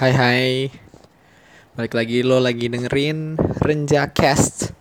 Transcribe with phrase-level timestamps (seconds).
[0.00, 0.72] Hai hai.
[1.76, 4.72] Balik lagi lo lagi dengerin Renja Cast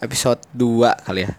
[0.00, 1.32] Episode 2 kali ya?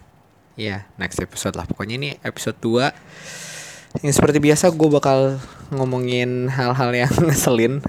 [0.54, 1.66] Iya next episode lah.
[1.66, 5.34] Pokoknya ini episode 2 Yang seperti biasa gue bakal
[5.74, 7.82] ngomongin hal-hal yang ngeselin.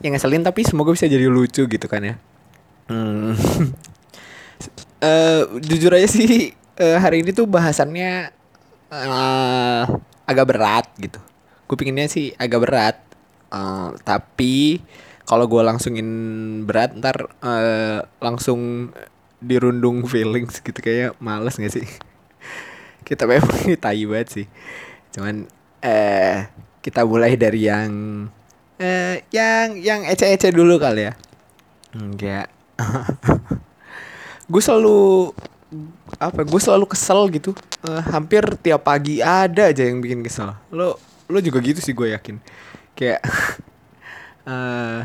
[0.00, 2.14] Yang ngeselin tapi semoga bisa jadi lucu gitu kan ya?
[2.88, 3.36] Hmm.
[5.04, 8.32] uh, Jujur aja sih uh, Hari ini tuh bahasannya
[8.88, 9.84] uh,
[10.24, 11.20] Agak berat gitu.
[11.68, 13.05] Gue pinginnya sih agak berat
[13.50, 14.82] Uh, tapi
[15.26, 16.08] kalau gue langsungin
[16.62, 18.90] berat ntar uh, langsung
[19.42, 21.86] dirundung feelings gitu kayak males gak sih?
[23.06, 23.50] Kita memang
[23.82, 24.46] tai banget sih.
[25.14, 25.46] Cuman
[25.82, 26.50] eh
[26.82, 28.26] kita mulai dari yang
[28.78, 31.14] eh yang yang ece-ece dulu kali ya.
[31.94, 32.50] Enggak.
[34.50, 35.30] Gue selalu
[36.18, 37.54] apa gue selalu kesel gitu.
[37.86, 40.54] Uh, hampir tiap pagi ada aja yang bikin kesel.
[40.74, 42.38] Lo lo juga gitu sih gue yakin
[42.96, 43.20] kayak
[44.48, 45.04] uh,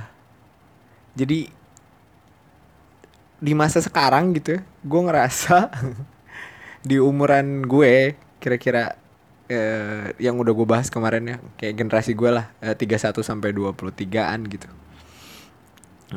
[1.19, 1.51] jadi
[3.41, 5.73] di masa sekarang gitu gue ngerasa
[6.87, 8.97] di umuran gue kira-kira
[9.49, 14.39] uh, yang udah gue bahas kemarin ya kayak generasi gue lah uh, 31 sampai 23-an
[14.49, 14.69] gitu.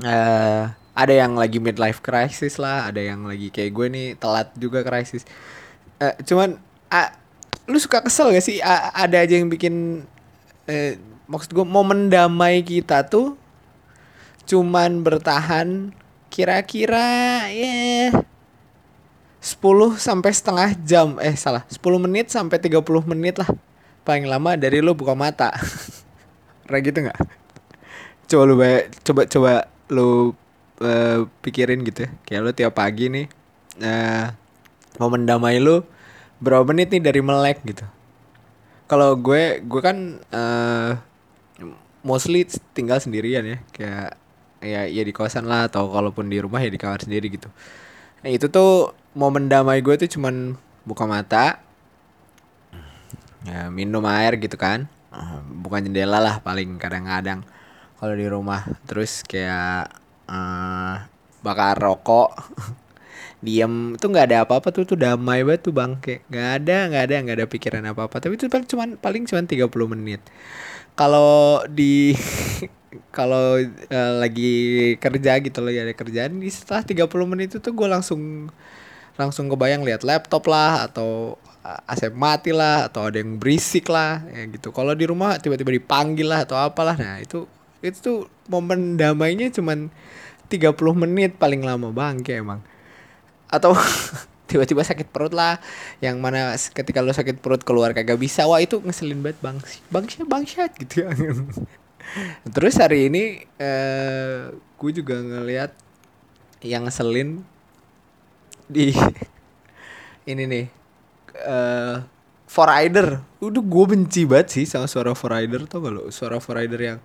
[0.04, 4.84] Uh, ada yang lagi midlife crisis lah ada yang lagi kayak gue nih telat juga
[4.86, 5.26] crisis.
[6.00, 6.60] Uh, cuman
[6.92, 7.10] uh,
[7.68, 8.60] lu suka kesel gak sih?
[8.60, 10.04] Uh, ada aja yang bikin
[10.68, 10.92] uh,
[11.24, 13.36] maksud gue momen damai kita tuh
[14.44, 15.96] cuman bertahan
[16.28, 18.12] kira-kira ya
[19.44, 21.20] 10 sampai setengah jam.
[21.20, 21.68] Eh salah.
[21.68, 23.52] 10 menit sampai 30 menit lah.
[24.00, 25.52] Paling lama dari lu buka mata.
[26.68, 27.18] Kayak gitu nggak?
[28.24, 29.52] Coba lu bayar, coba coba
[29.92, 30.32] lu
[30.80, 32.10] uh, pikirin gitu ya.
[32.24, 33.28] Kayak lu tiap pagi nih
[33.84, 34.32] uh,
[34.96, 35.84] momen damai lu
[36.40, 37.84] berapa menit nih dari melek gitu?
[38.88, 40.96] Kalau gue gue kan uh,
[42.04, 42.44] mostly
[42.76, 43.58] tinggal sendirian ya.
[43.72, 44.08] Kayak
[44.60, 47.48] ya ya di kosan lah atau kalaupun di rumah ya di kamar sendiri gitu.
[48.20, 51.64] Nah itu tuh momen damai gue tuh cuman buka mata
[53.48, 54.86] ya minum air gitu kan.
[55.64, 57.42] Bukan jendela lah paling kadang-kadang
[57.96, 58.68] kalau di rumah.
[58.84, 59.88] Terus kayak
[60.28, 61.04] uh,
[61.44, 62.53] bakar rokok
[63.44, 63.94] diem.
[64.00, 66.00] Tuh nggak ada apa-apa tuh tuh damai banget tuh bang.
[66.00, 68.16] Kayak nggak ada nggak ada nggak ada pikiran apa-apa.
[68.18, 70.20] Tapi itu paling cuman paling cuman 30 menit.
[70.96, 72.16] Kalau di
[73.16, 74.54] kalau uh, lagi
[74.96, 78.48] kerja gitu loh ya ada kerjaan di setelah 30 menit itu tuh gue langsung
[79.14, 84.44] langsung kebayang lihat laptop lah atau AC mati lah atau ada yang berisik lah ya
[84.48, 84.72] gitu.
[84.72, 87.46] Kalau di rumah tiba-tiba dipanggil lah atau apalah nah itu
[87.84, 88.18] itu tuh
[88.48, 89.92] momen damainya cuman
[90.48, 92.60] 30 menit paling lama bang kayak emang
[93.48, 93.76] atau
[94.50, 95.58] tiba-tiba sakit perut lah.
[95.98, 98.46] Yang mana ketika lo sakit perut keluar kagak bisa.
[98.46, 99.40] Wah itu ngeselin banget.
[99.42, 99.58] Bang
[99.90, 101.10] bangsat bangsat gitu ya.
[102.54, 105.72] Terus hari ini eh gue juga ngelihat
[106.60, 107.42] yang ngeselin
[108.68, 108.92] di
[110.30, 110.66] ini nih
[111.34, 111.96] eh
[112.46, 113.24] for rider.
[113.42, 116.78] Udah gue benci banget sih sama suara for rider tau gak lo suara for rider
[116.78, 117.00] yang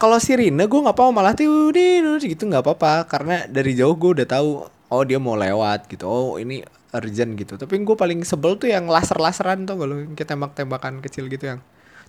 [0.00, 1.70] kalau sirine gue nggak apa malah tuh
[2.18, 3.06] gitu nggak apa-apa.
[3.06, 4.50] Karena dari jauh gue udah tahu
[4.92, 6.04] oh dia mau lewat gitu.
[6.04, 6.60] Oh ini
[6.92, 7.56] urgent gitu.
[7.56, 11.56] Tapi gue paling sebel tuh yang laser laseran tuh kalau kita tembak tembakan kecil gitu
[11.56, 11.60] yang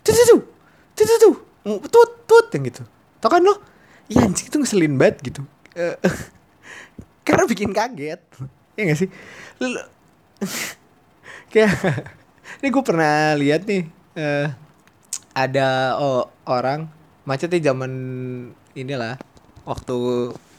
[0.04, 0.40] tuh tuh
[0.92, 1.34] tuh tuh
[1.64, 2.82] tuh tuh tut yang gitu.
[3.24, 3.56] Tau kan lo?
[4.12, 5.40] Iya anjing itu ngeselin banget gitu.
[7.26, 8.20] Karena bikin kaget.
[8.76, 9.08] Ya gak sih?
[9.64, 9.72] Lu
[11.54, 11.72] kayak
[12.60, 14.52] ini gue pernah lihat nih uh,
[15.32, 16.86] ada oh, orang
[17.24, 17.92] macetnya zaman
[18.76, 19.16] inilah
[19.64, 19.96] waktu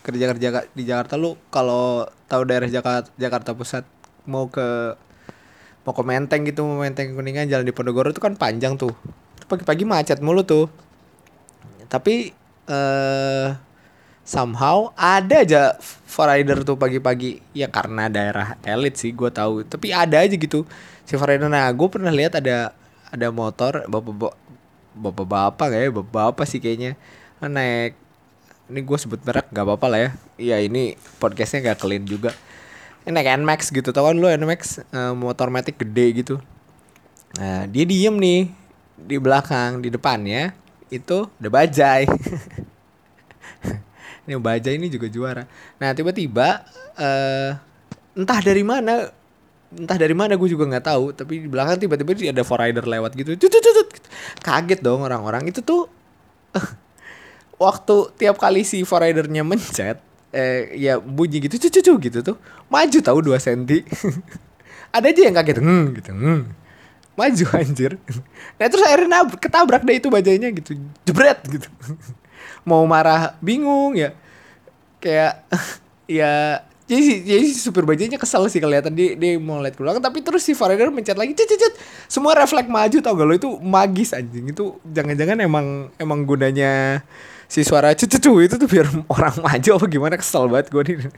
[0.05, 3.89] kerja kerja di Jakarta lu kalau tahu daerah Jakarta Jakarta Pusat
[4.29, 4.93] mau ke
[5.81, 8.93] mau ke Menteng gitu mau Menteng Kuningan jalan di Ponorogo itu kan panjang tuh.
[9.49, 10.69] Pagi-pagi macet mulu tuh.
[11.89, 12.33] Tapi
[12.65, 13.49] eh uh,
[14.25, 15.77] somehow ada aja
[16.09, 17.41] rider tuh pagi-pagi.
[17.53, 19.65] Ya karena daerah elit sih gue tahu.
[19.65, 20.65] Tapi ada aja gitu.
[21.05, 22.73] Si rider nah gue pernah lihat ada
[23.13, 24.33] ada motor bapak
[24.97, 26.97] bapak bapak kayak bapak bapak sih kayaknya
[27.45, 28.04] naik
[28.65, 30.09] ini gue sebut merek gak apa-apa lah ya.
[30.41, 32.33] Iya ini podcastnya gak clean juga.
[33.05, 36.35] Ini naik Nmax gitu tau kan lu Nmax uh, motor matic gede gitu.
[37.37, 38.49] Nah dia diem nih
[38.97, 40.55] di belakang di depannya
[40.89, 42.09] itu udah bajai.
[44.25, 45.45] Ini bajai ini juga juara.
[45.77, 46.65] Nah tiba-tiba
[46.97, 47.53] uh,
[48.17, 49.13] entah dari mana
[49.69, 53.37] entah dari mana gue juga nggak tahu tapi di belakang tiba-tiba ada rider lewat gitu.
[54.41, 55.45] Kaget dong orang-orang.
[55.45, 55.85] Itu tuh
[57.55, 59.99] waktu tiap kali si ridernya mencet
[60.35, 62.35] eh ya bunyi gitu cucu cucu gitu tuh
[62.67, 63.87] maju tahu 2 cm
[64.95, 66.41] ada aja yang kaget hmm gitu hmm.
[67.15, 67.91] maju anjir.
[68.59, 70.75] Nah terus akhirnya ketabrak deh itu bajainya gitu
[71.07, 71.67] jebret gitu.
[72.67, 74.11] Mau marah bingung ya.
[74.99, 75.47] Kayak
[76.19, 79.97] ya jadi si, jadi si supir bajainya kesel sih kelihatan dia dia mau lihat keluar
[79.97, 81.73] tapi terus si Foreigner mencet lagi cet cet.
[82.05, 84.51] semua refleks maju tau gak lo itu magis anjing.
[84.51, 87.01] Itu jangan-jangan emang emang gunanya
[87.45, 90.15] si suara cucu itu tuh biar orang maju apa gimana?
[90.17, 90.97] Kesel banget gue nih.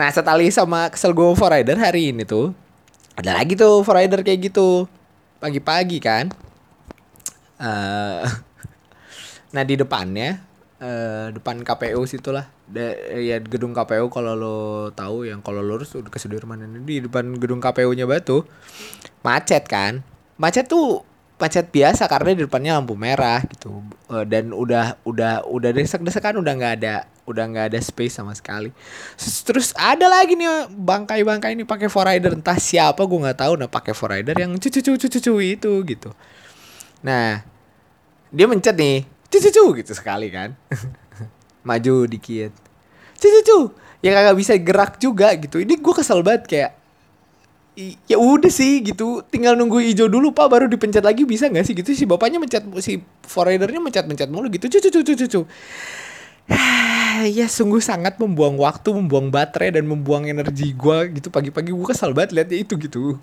[0.00, 2.56] Nah setali sama kesel gue Foreigner hari ini tuh
[3.12, 4.88] ada lagi tuh Foreigner kayak gitu.
[5.36, 6.32] Pagi-pagi kan?
[7.60, 8.24] Eh
[9.54, 10.40] nah di depannya
[10.80, 12.48] eh depan KPU situlah.
[12.64, 14.56] Da, ya gedung KPU kalau lo
[14.96, 18.48] tahu yang kalau lurus udah ke Sudirman ini di depan gedung KPU-nya Batu.
[19.20, 20.00] Macet kan?
[20.40, 21.04] Macet tuh
[21.42, 23.82] macet biasa karena di depannya lampu merah gitu.
[24.14, 28.70] Eh, dan udah udah udah desek-desekan udah nggak ada udah nggak ada space sama sekali.
[29.18, 33.90] Terus, ada lagi nih bangkai-bangkai ini pakai forrider entah siapa gue nggak tahu nah pakai
[33.90, 36.14] forrider yang cucu cucu cucu itu gitu.
[37.02, 37.42] Nah
[38.30, 40.54] dia mencet nih cucu gitu sekali kan.
[41.66, 42.54] Maju dikit.
[43.18, 45.58] Cucu ya kagak bisa gerak juga gitu.
[45.58, 46.70] Ini gue kesel banget kayak
[47.78, 51.74] ya udah sih gitu tinggal nunggu hijau dulu pak baru dipencet lagi bisa nggak sih
[51.76, 51.96] gitu?
[51.96, 54.68] Si bapaknya mencet si foreidernya mencet mencet mulu gitu.
[54.68, 55.40] Cucu cucu cucu
[57.38, 61.32] ya sungguh sangat membuang waktu membuang baterai dan membuang energi gua gitu.
[61.32, 63.02] Pagi-pagi gua kesal banget liatnya itu gitu.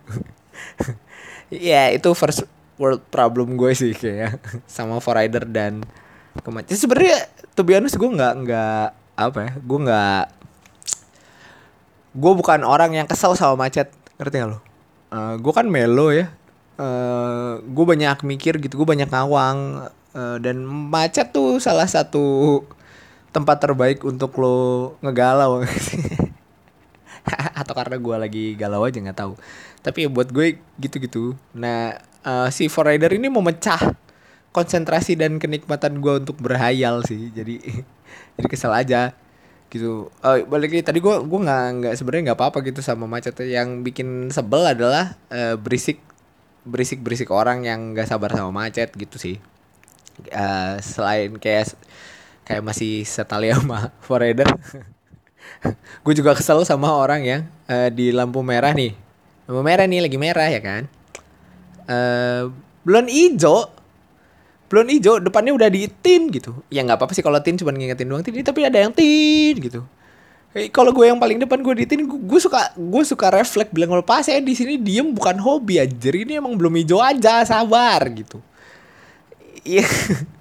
[1.49, 2.45] Ya itu first
[2.79, 5.83] world problem gue sih kayak sama Foreider dan
[6.45, 8.85] kemacet sebenarnya to be honest gue nggak nggak
[9.19, 10.23] apa ya gue nggak
[12.15, 14.59] gue bukan orang yang kesel sama macet ngerti gak lo?
[15.39, 16.29] Gue kan melo ya.
[17.63, 19.89] Gue banyak mikir gitu gue banyak ngawang.
[20.09, 22.65] Eh, dan macet tuh salah satu
[23.29, 25.61] tempat terbaik untuk lo ngegalau.
[27.59, 29.37] Atau karena gue lagi galau aja nggak tahu.
[29.85, 31.37] Tapi ya buat gue gitu-gitu.
[31.53, 31.93] Nah
[32.25, 33.93] eh, si Foreider ini memecah
[34.49, 37.29] konsentrasi dan kenikmatan gue untuk berhayal sih.
[37.29, 37.61] Jadi
[38.41, 39.13] jadi kesel aja
[39.69, 40.09] gitu.
[40.09, 43.37] Oh, balik lagi tadi gue gue nggak nggak sebenarnya nggak apa-apa gitu sama macet.
[43.41, 46.01] Yang bikin sebel adalah eh, berisik
[46.67, 49.37] berisik berisik orang yang nggak sabar sama macet gitu sih.
[50.27, 51.73] Eh, selain kayak
[52.43, 54.49] kayak masih setali sama Foreider
[56.05, 58.93] gue juga kesel sama orang yang eh, di lampu merah nih.
[59.47, 60.83] Lampu merah nih lagi merah ya kan?
[61.89, 62.43] Eh
[62.83, 63.78] belum hijau
[64.69, 68.05] belum hijau depannya udah di tin gitu ya nggak apa-apa sih kalau tin cuma ngingetin
[68.05, 69.83] doang tin tapi ada yang tin gitu
[70.49, 73.93] Eh, kalau gue yang paling depan gue di tin gue, suka gue suka refleks bilang
[73.93, 78.01] kalau pas saya di sini diem bukan hobi aja ini emang belum hijau aja sabar
[78.09, 78.41] gitu
[79.67, 79.85] Iya.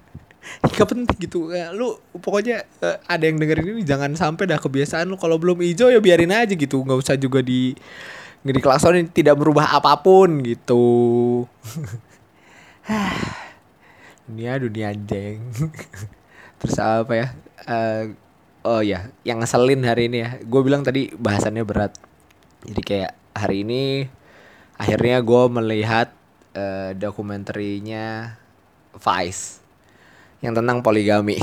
[0.75, 1.53] Gak penting gitu.
[1.53, 5.61] Ya, lu pokoknya eh, ada yang dengerin ini jangan sampai dah kebiasaan lu kalau belum
[5.61, 6.81] hijau ya biarin aja gitu.
[6.81, 7.77] nggak usah juga di
[8.43, 10.87] nggak dikelaksonin tidak merubah apa pun gitu.
[14.29, 15.41] dunia dunia jeng.
[16.61, 17.27] Terus apa ya?
[17.65, 18.13] Eh,
[18.61, 20.29] oh ya, yang ngeselin hari ini ya.
[20.45, 21.97] Gue bilang tadi bahasannya berat.
[22.61, 24.05] Jadi kayak hari ini
[24.77, 26.13] akhirnya gue melihat
[26.53, 28.37] eh, dokumenterinya
[28.93, 29.65] Vice
[30.45, 31.41] yang tentang poligami.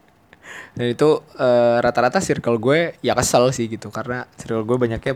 [0.78, 5.14] Dan itu eh, rata-rata circle gue ya kesel sih gitu karena circle gue banyaknya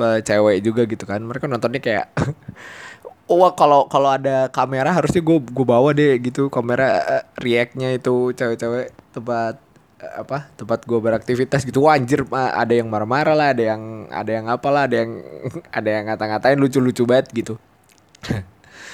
[0.00, 1.22] eh, cewek juga gitu kan.
[1.22, 2.10] Mereka nontonnya kayak
[3.36, 6.86] Wah kalau kalau ada kamera harusnya gue gue bawa deh gitu kamera
[7.20, 9.60] eh, reactnya itu cewek-cewek tempat
[10.00, 11.84] eh, apa tempat gue beraktivitas gitu.
[11.88, 15.20] Wah, anjir ada yang marah-marah lah ada yang ada yang apalah ada yang
[15.78, 17.54] ada yang ngata-ngatain lucu-lucu banget gitu.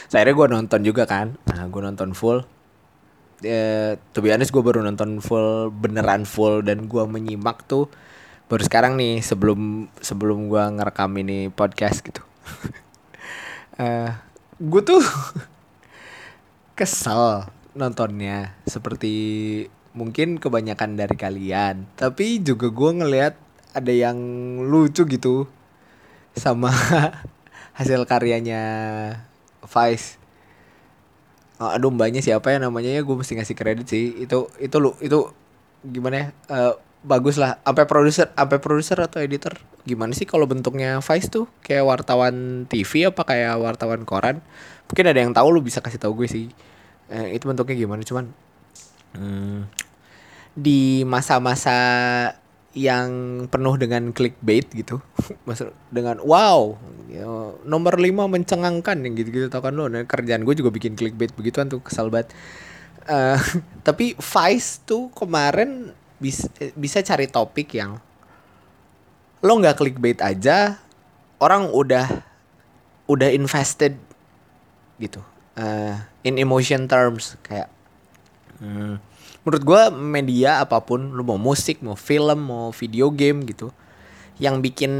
[0.09, 1.37] Saya akhirnya gue nonton juga kan.
[1.50, 2.42] Nah gue nonton full.
[3.42, 7.87] Eh to be honest gue baru nonton full beneran full dan gue menyimak tuh
[8.49, 12.23] baru sekarang nih sebelum sebelum gue ngerekam ini podcast gitu.
[13.78, 14.11] Eh
[14.59, 15.03] gue tuh
[16.79, 17.47] kesel
[17.79, 18.59] nontonnya.
[18.67, 19.15] Seperti
[19.95, 21.87] mungkin kebanyakan dari kalian.
[21.95, 23.35] Tapi juga gue ngelihat
[23.75, 24.19] ada yang
[24.67, 25.47] lucu gitu
[26.35, 26.71] sama
[27.79, 28.62] hasil karyanya
[29.62, 30.19] Vice.
[31.59, 33.03] Oh, aduh mbaknya siapa ya namanya ya?
[33.03, 34.15] Gue mesti ngasih kredit sih.
[34.23, 35.31] Itu itu lu itu
[35.83, 36.27] gimana ya?
[36.50, 36.75] Eh,
[37.09, 37.57] bagus lah.
[37.65, 39.57] Sampai produser sampai produser atau editor?
[39.88, 41.49] Gimana sih kalau bentuknya Vice tuh?
[41.65, 44.45] Kayak wartawan TV apa kayak wartawan koran?
[44.93, 46.47] Mungkin ada yang tahu lu bisa kasih tahu gue sih.
[47.09, 48.05] Eh, itu bentuknya gimana?
[48.05, 48.29] Cuman
[49.17, 49.59] hmm,
[50.53, 51.77] di masa-masa
[52.77, 55.00] yang penuh dengan clickbait gitu
[55.49, 56.77] Maksud dengan wow
[57.09, 57.27] ya,
[57.65, 59.49] nomor 5 mencengangkan yang gitu-gitu.
[59.49, 62.37] Tau kan lo nah, kerjaan gue juga bikin clickbait begituan tuh kesal banget.
[63.09, 63.41] Eh,
[63.88, 67.99] tapi Vice tuh kemarin bisa bisa cari topik yang
[69.43, 70.83] lo nggak clickbait aja
[71.39, 72.07] orang udah
[73.07, 73.95] udah invested
[74.99, 75.23] gitu
[75.55, 75.95] uh,
[76.27, 77.71] in emotion terms kayak
[78.59, 78.99] hmm,
[79.47, 83.71] menurut gue media apa pun lu mau musik mau film mau video game gitu
[84.43, 84.93] yang bikin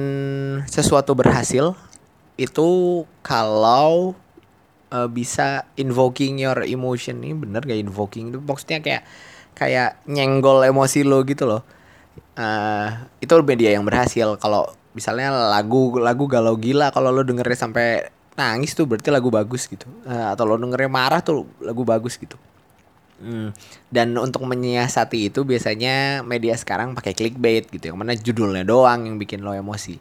[0.67, 1.75] sesuatu berhasil
[2.39, 2.69] itu
[3.27, 4.15] kalau
[4.95, 9.03] uh, bisa invoking your emotion ini bener gak invoking itu maksudnya kayak
[9.59, 11.67] kayak nyenggol emosi lo gitu loh
[12.39, 12.89] uh,
[13.19, 18.79] itu media yang berhasil kalau misalnya lagu lagu galau gila kalau lo dengernya sampai nangis
[18.79, 22.39] tuh berarti lagu bagus gitu uh, atau lo dengernya marah tuh lagu bagus gitu
[23.19, 23.51] Hmm.
[23.91, 29.19] Dan untuk menyiasati itu biasanya media sekarang pakai clickbait gitu, yang mana judulnya doang yang
[29.19, 29.99] bikin lo emosi.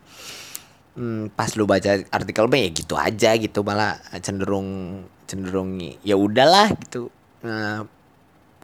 [0.97, 7.09] Hmm, pas lu baca artikel ya gitu aja gitu, malah cenderung cenderung ya udahlah gitu.
[7.41, 7.85] Nah,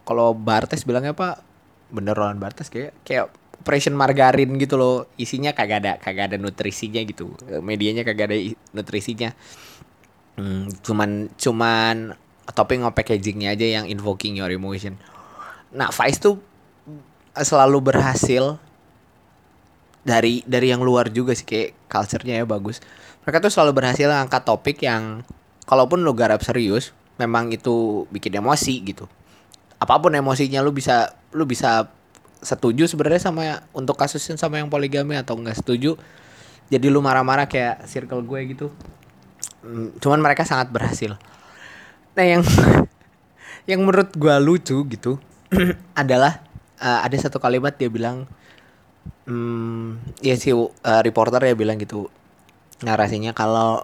[0.03, 1.39] kalau Bartes bilangnya apa?
[1.91, 3.31] Bener Roland Bartes kayak kayak
[3.63, 7.31] operation margarin gitu loh, isinya kagak ada kagak ada nutrisinya gitu,
[7.63, 8.37] medianya kagak ada
[8.75, 9.31] nutrisinya.
[10.35, 12.17] Hmm, cuman cuman
[12.51, 14.99] topping of packagingnya aja yang invoking your emotion.
[15.71, 16.35] Nah, Vice tuh
[17.39, 18.59] selalu berhasil
[20.03, 22.83] dari dari yang luar juga sih kayak culture-nya ya bagus.
[23.23, 25.23] Mereka tuh selalu berhasil angkat topik yang
[25.63, 29.07] kalaupun lu garap serius, memang itu bikin emosi gitu.
[29.83, 31.91] Apa pun emosinya lu bisa lu bisa
[32.39, 35.99] setuju sebenarnya sama untuk kasusnya sama yang poligami atau enggak setuju.
[36.71, 38.67] Jadi lu marah-marah kayak circle gue gitu.
[39.63, 41.15] Hmm, cuman mereka sangat berhasil
[42.13, 42.43] Nah yang
[43.69, 45.17] yang menurut gue lucu gitu
[46.01, 46.45] adalah
[46.77, 48.29] uh, ada satu kalimat dia bilang,
[49.25, 50.69] hmm, ya si uh,
[51.01, 52.09] reporter ya bilang gitu
[52.83, 53.81] narasinya kalau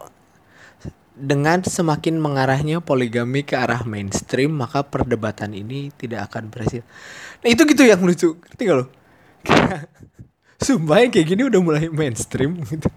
[1.19, 6.81] dengan semakin mengarahnya poligami ke arah mainstream maka perdebatan ini tidak akan berhasil.
[7.43, 8.85] Nah itu gitu yang lucu, ngerti gak lo?
[10.65, 12.87] Sumpah yang kayak gini udah mulai mainstream gitu.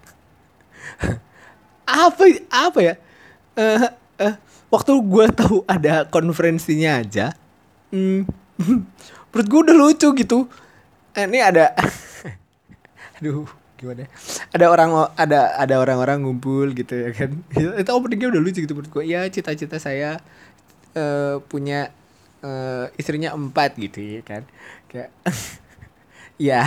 [2.07, 2.95] apa apa ya?
[3.53, 3.91] Uh,
[4.23, 4.35] uh,
[4.73, 7.37] waktu gue tahu ada konferensinya aja
[7.93, 8.25] hmm,
[9.29, 10.49] menurut gue udah lucu gitu
[11.13, 11.77] eh, ini ada
[13.21, 13.45] aduh
[13.83, 14.09] gimana ya?
[14.55, 17.35] ada orang ada ada orang-orang ngumpul gitu ya kan.
[17.81, 20.23] Itu openingnya udah lucu gitu menurut gue ya cita-cita saya
[20.95, 21.91] uh, punya
[22.39, 24.47] uh, istrinya empat gitu ya kan.
[24.87, 25.11] Kayak
[26.47, 26.61] ya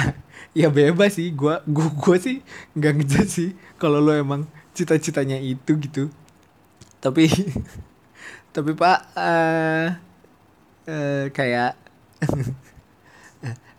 [0.52, 1.32] ya bebas sih.
[1.32, 2.37] Gue gue gue sih
[2.76, 4.44] nggak ngejat sih kalau lo emang
[4.76, 6.12] cita-citanya itu gitu.
[7.00, 7.32] Tapi
[8.54, 9.88] tapi pak uh,
[10.88, 11.76] uh, kayak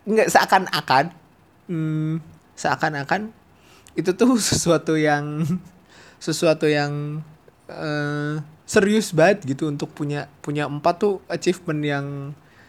[0.08, 1.12] nggak seakan-akan
[1.68, 3.30] hmm, seakan-akan
[3.94, 5.46] itu tuh sesuatu yang
[6.18, 7.22] sesuatu yang
[7.70, 12.06] uh, serius banget gitu untuk punya punya empat tuh achievement yang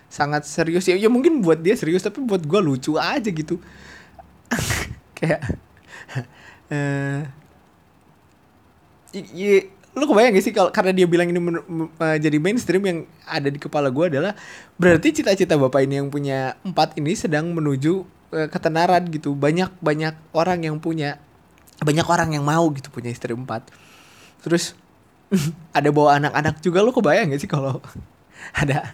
[0.09, 0.85] sangat serius.
[0.85, 3.57] Ya ya mungkin buat dia serius tapi buat gue lucu aja gitu.
[5.17, 5.41] Kayak
[6.73, 7.21] uh,
[9.99, 13.57] lu kebayang gak sih kalau karena dia bilang ini uh, jadi mainstream yang ada di
[13.57, 14.37] kepala gue adalah
[14.77, 19.33] berarti cita-cita bapak ini yang punya empat ini sedang menuju ketenaran gitu.
[19.33, 21.17] Banyak banyak orang yang punya
[21.79, 23.67] banyak orang yang mau gitu punya istri empat.
[24.45, 24.73] Terus
[25.77, 26.85] ada bawa anak-anak juga.
[26.85, 27.81] Lu kebayang gak sih kalau
[28.61, 28.93] ada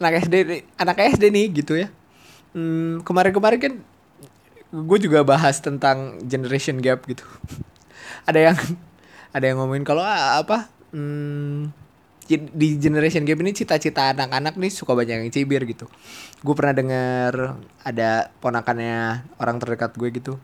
[0.00, 1.88] anak SD anak SD nih gitu ya?
[2.52, 3.74] Hmm, kemarin-kemarin kan
[4.72, 7.24] gue juga bahas tentang generation gap gitu.
[8.28, 8.58] Ada yang
[9.32, 11.72] ada yang ngomongin kalau ah, apa hmm,
[12.38, 15.90] di generation gap ini cita-cita anak-anak nih suka banyak yang cibir gitu.
[16.40, 20.34] Gue pernah dengar ada ponakannya orang terdekat gue gitu.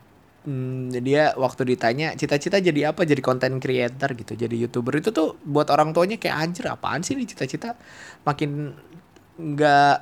[0.47, 3.03] Hmm, dia waktu ditanya cita-cita jadi apa?
[3.03, 4.97] Jadi content creator gitu jadi youtuber?
[4.97, 7.75] Itu tuh buat orang tuanya kayak anjir apaan sih nih cita-cita?
[8.23, 8.73] Makin
[9.39, 9.95] nggak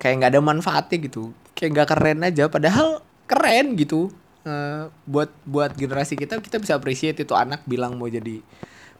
[0.00, 1.32] kayak nggak ada manfaatnya gitu.
[1.56, 2.88] Kayak nggak keren aja padahal
[3.28, 4.12] keren gitu.
[4.40, 8.40] Uh, buat buat generasi kita kita bisa appreciate itu anak bilang mau jadi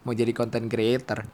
[0.05, 1.25] mau jadi content creator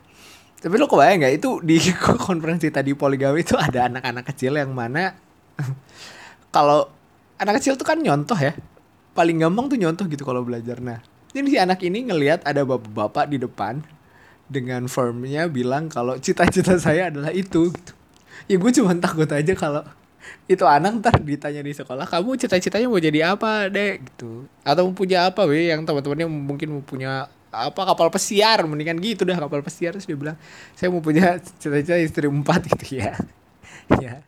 [0.58, 1.34] tapi lo kebayang nggak?
[1.38, 1.78] Itu di
[2.28, 5.14] konferensi tadi poligami itu ada anak-anak kecil yang mana
[6.56, 6.90] kalau
[7.38, 8.58] anak kecil tuh kan nyontoh ya.
[9.14, 10.78] Paling gampang tuh nyontoh gitu kalau belajar.
[10.82, 11.02] Nah
[11.36, 13.84] jadi si anak ini ngelihat ada bapak-bapak di depan
[14.48, 17.94] dengan firmnya bilang kalau cita-cita saya adalah itu gitu.
[18.48, 19.84] ya gue cuma takut aja kalau
[20.52, 24.48] itu anak ntar ditanya di sekolah kamu cita-citanya mau jadi apa deh gitu.
[24.64, 27.28] Atau mau punya apa weh yang teman-temannya mungkin mau punya
[27.66, 29.98] apa kapal pesiar mendingan gitu dah kapal pesiar.
[29.98, 30.38] Terus dia bilang
[30.78, 33.18] saya mau punya cita-cita istri empat gitu ya.
[34.04, 34.20] Ya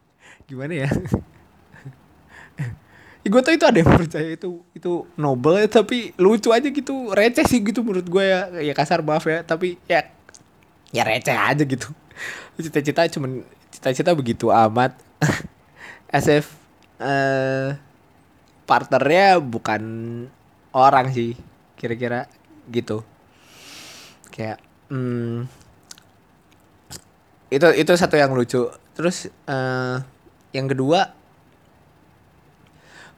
[0.47, 0.89] gimana ya?
[3.19, 7.11] Ya gue tau itu ada yang percaya itu itu noble ya, tapi lucu aja gitu.
[7.11, 8.47] Receh sih gitu menurut gue ya.
[8.63, 9.43] Ya kasar maaf ya.
[9.43, 10.07] Tapi ya
[10.95, 11.91] ya receh aja gitu.
[12.63, 13.43] Cita-cita cuman
[13.75, 14.95] cita-cita begitu amat.
[16.09, 16.47] SF
[17.03, 17.75] uh,
[18.63, 19.81] partnernya bukan
[20.73, 21.33] orang sih
[21.75, 22.29] kira-kira
[22.69, 23.01] gitu
[24.39, 25.51] kayak hmm,
[27.51, 28.71] itu itu satu yang lucu.
[28.95, 29.99] Terus uh,
[30.55, 31.11] yang kedua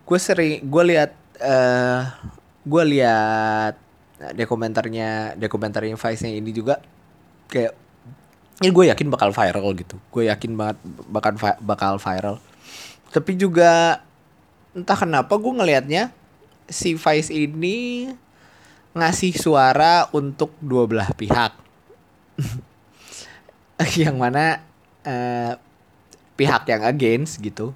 [0.02, 2.10] gue sering gue lihat uh,
[2.66, 3.78] gue lihat
[4.34, 6.82] dokumenternya dokumenternya Vice nya ini juga.
[7.46, 7.78] Kayak
[8.66, 10.02] ini gue yakin bakal viral gitu.
[10.10, 12.42] Gue yakin banget bakal bakal viral.
[13.14, 14.02] Tapi juga
[14.74, 16.10] entah kenapa gue ngelihatnya
[16.72, 18.10] si Vice ini
[18.92, 21.54] ngasih suara untuk dua belah pihak.
[24.02, 24.62] Yang mana
[25.08, 25.54] uh,
[26.38, 27.74] pihak yang against gitu.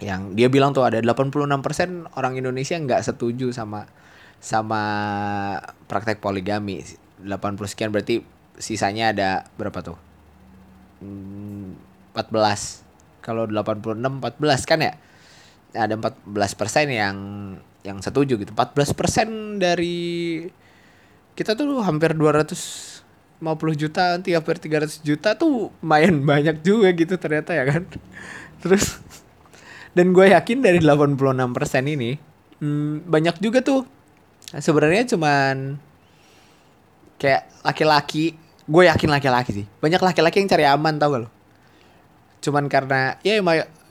[0.00, 3.84] Yang dia bilang tuh ada 86% orang Indonesia nggak setuju sama
[4.40, 4.82] sama
[5.84, 6.80] praktek poligami.
[7.20, 7.28] 80
[7.68, 8.24] sekian berarti
[8.56, 9.98] sisanya ada berapa tuh?
[11.04, 11.76] Hmm,
[12.16, 14.92] 14 kalau 86 14 kan ya?
[15.76, 17.16] Ada 14 persen yang
[17.86, 18.52] yang setuju gitu.
[18.52, 20.44] 14 persen dari
[21.36, 23.40] kita tuh hampir 250
[23.74, 27.82] juta nanti hampir 300 juta tuh lumayan banyak juga gitu ternyata ya kan.
[28.62, 29.00] Terus
[29.96, 31.26] dan gue yakin dari 86%
[31.84, 32.20] ini
[32.60, 33.82] hmm, banyak juga tuh
[34.54, 35.80] sebenarnya cuman
[37.16, 38.36] kayak laki-laki
[38.70, 39.66] gue yakin laki-laki sih.
[39.80, 41.30] Banyak laki-laki yang cari aman tau gak lo
[42.40, 43.36] cuman karena ya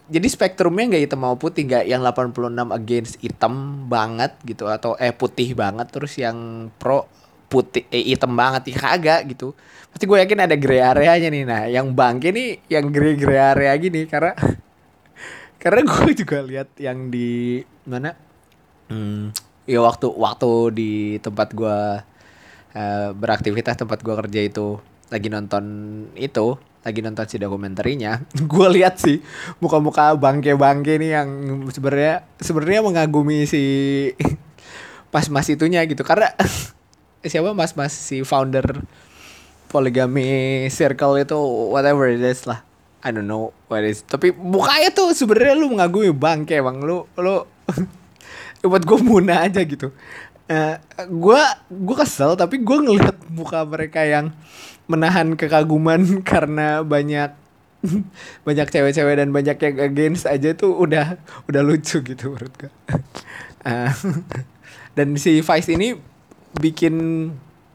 [0.09, 5.13] jadi spektrumnya nggak hitam mau putih nggak yang 86 against hitam banget gitu atau eh
[5.13, 7.05] putih banget terus yang pro
[7.45, 9.53] putih eh hitam banget ya kagak gitu.
[9.89, 11.43] Pasti gue yakin ada grey areanya nih.
[11.45, 14.33] Nah yang bangke nih yang grey grey area gini karena
[15.61, 18.17] karena gue juga lihat yang di mana?
[18.89, 19.29] Hmm,
[19.69, 21.79] ya waktu waktu di tempat gue
[22.73, 25.65] uh, beraktivitas tempat gue kerja itu lagi nonton
[26.17, 26.57] itu
[26.89, 29.21] lagi nonton si dokumenterinya gue lihat sih
[29.61, 31.29] muka-muka bangke-bangke nih yang
[31.69, 33.61] sebenarnya sebenarnya mengagumi si
[35.13, 36.01] pas mas itunya gitu.
[36.05, 36.33] Karena
[37.29, 38.85] siapa mas mas si founder
[39.69, 41.37] poligami circle itu
[41.69, 42.65] whatever it is lah.
[42.99, 44.03] I don't know what is.
[44.03, 46.77] Tapi mukanya tuh sebenarnya lu mengagumi bangke bang.
[46.83, 47.45] Lu lu
[48.65, 49.93] buat gue muna aja gitu.
[50.49, 50.75] Uh,
[51.05, 54.33] gue gue kesel tapi gue ngeliat muka mereka yang
[54.89, 57.31] menahan kekaguman karena banyak
[58.47, 61.15] banyak cewek-cewek dan banyak yang against aja tuh udah
[61.47, 62.71] udah lucu gitu menurut gue
[63.63, 63.93] uh,
[64.97, 65.95] dan si Vice ini
[66.59, 66.95] bikin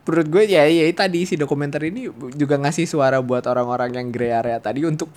[0.05, 4.35] menurut gue ya ya tadi si dokumenter ini juga ngasih suara buat orang-orang yang grey
[4.35, 5.09] area tadi untuk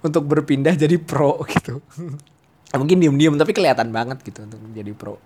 [0.00, 1.82] untuk berpindah jadi pro gitu.
[2.70, 5.18] Mungkin diem-diem tapi kelihatan banget gitu untuk menjadi pro.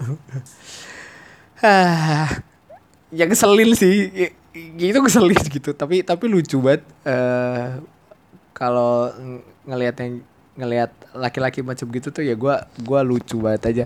[3.15, 3.95] Yang keselin sih
[4.55, 5.71] gitu keselin gitu.
[5.75, 7.83] Tapi tapi lucu banget uh,
[8.55, 9.11] kalau
[9.67, 10.13] ngelihat yang
[10.55, 12.55] ngelihat laki-laki macam gitu tuh ya gue
[12.87, 13.85] gua lucu banget aja.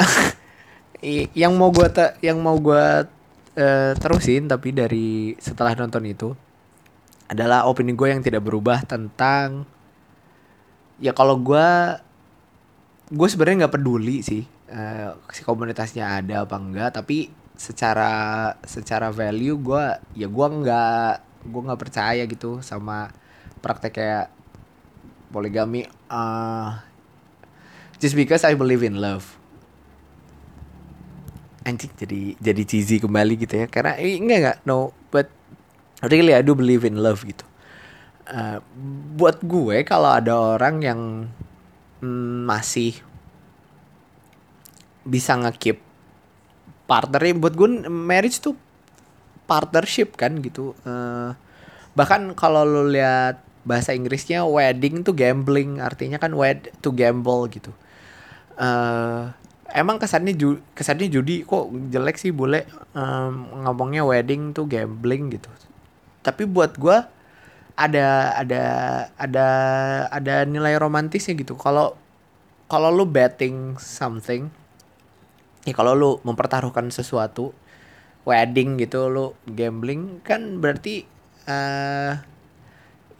[1.32, 1.88] Yang mau gue
[2.20, 3.08] yang mau gue
[3.56, 6.36] uh, terusin tapi dari setelah nonton itu
[7.30, 9.64] adalah opini gue yang tidak berubah tentang
[11.00, 11.68] ya kalau gue
[13.10, 18.12] gue sebenarnya nggak peduli sih uh, si komunitasnya ada apa enggak tapi secara
[18.64, 19.84] secara value gue
[20.16, 23.12] ya gue nggak gue nggak percaya gitu sama
[23.60, 24.26] praktek kayak
[25.28, 26.80] poligami uh,
[28.00, 29.36] just because I believe in love.
[31.68, 33.66] Anjing jadi jadi cheesy kembali gitu ya.
[33.68, 35.28] Karena eh, enggak enggak no but
[36.08, 37.44] really I do believe in love gitu.
[38.24, 38.64] Uh,
[39.20, 41.00] buat gue kalau ada orang yang
[42.00, 42.96] mm, masih
[45.04, 45.89] bisa ngekip
[46.90, 48.58] partnernya buat gue marriage tuh
[49.46, 50.74] partnership kan gitu.
[50.82, 51.30] Uh,
[51.94, 57.70] bahkan kalau lo lihat bahasa Inggrisnya wedding tuh gambling artinya kan wed to gamble gitu.
[58.58, 59.30] Uh,
[59.70, 62.66] emang kesannya ju kesannya judi kok jelek sih boleh
[62.98, 65.46] um, ngomongnya wedding tuh gambling gitu.
[66.26, 66.98] Tapi buat gue
[67.78, 68.64] ada ada
[69.14, 69.46] ada
[70.10, 71.54] ada nilai romantisnya gitu.
[71.54, 71.94] Kalau
[72.66, 74.50] kalau lu betting something
[75.68, 77.52] ya kalau lu mempertaruhkan sesuatu
[78.24, 81.04] wedding gitu lu gambling kan berarti
[81.48, 82.20] uh,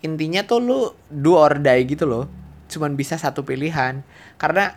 [0.01, 2.25] intinya tuh lu do or die gitu loh.
[2.69, 4.01] Cuman bisa satu pilihan.
[4.41, 4.73] Karena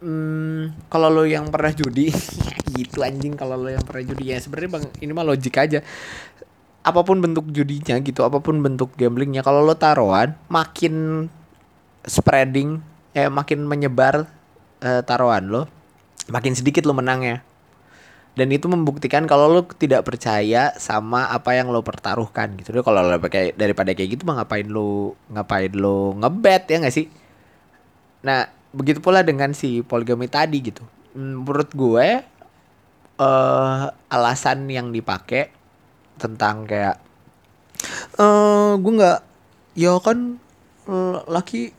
[0.00, 2.08] hmm, kalau lo yang pernah judi
[2.78, 4.32] gitu anjing kalau lo yang pernah judi.
[4.32, 5.84] Ya sebenarnya bang ini mah logik aja.
[6.84, 11.26] Apa pun bentuk judinya gitu apa pun bentuk gamblingnya kalau lo taruhan makin
[12.04, 12.84] spreading
[13.16, 14.28] ya makin menyebar
[14.84, 15.64] uh, taruhan lo
[16.28, 17.44] makin sedikit lo menangnya.
[18.34, 22.74] Dan itu membuktikan kalau lo tidak percaya sama apa yang lo pertaruhkan gitu.
[22.82, 27.06] Kalau lo pakai daripada kayak gitu mah ngapain lo ngapain lo ngebet ya gak sih?
[28.26, 30.82] Nah begitu pula dengan si poligami tadi gitu.
[31.14, 32.06] Menurut gue
[33.22, 35.54] uh, alasan yang dipakai
[36.18, 36.98] tentang kayak
[38.18, 39.20] eh gue nggak
[39.78, 40.38] ya kan
[40.90, 41.74] uh, laki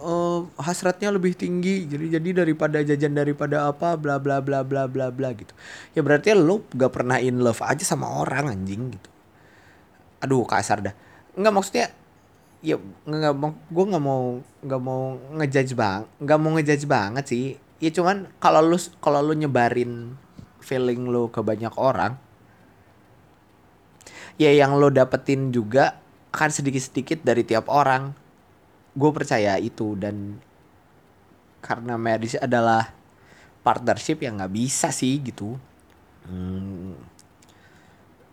[0.00, 1.86] uh, hasratnya lebih tinggi.
[1.86, 5.52] Jadi jadi daripada jajan daripada apa bla bla bla bla bla bla gitu.
[5.92, 9.08] Ya berarti lo gak pernah in love aja sama orang anjing gitu.
[10.24, 10.94] Aduh kasar dah.
[11.36, 11.86] Nggak maksudnya
[12.60, 12.76] ya
[13.08, 14.22] nggak mau gue nggak mau
[14.60, 17.44] nggak mau ngejudge bang nggak mau ngejudge banget sih.
[17.80, 20.16] Ya cuman kalau lu kalau lu nyebarin
[20.60, 22.20] feeling lu ke banyak orang
[24.40, 26.00] ya yang lo dapetin juga
[26.32, 28.16] akan sedikit-sedikit dari tiap orang
[28.90, 30.42] gue percaya itu dan
[31.62, 32.90] karena marriage adalah
[33.60, 35.54] partnership yang nggak bisa sih gitu.
[36.26, 36.96] Hmm,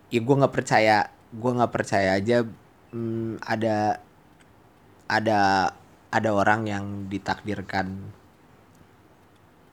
[0.09, 2.47] ya gue nggak percaya gue nggak percaya aja
[2.95, 3.99] hmm, ada
[5.11, 5.71] ada
[6.07, 7.91] ada orang yang ditakdirkan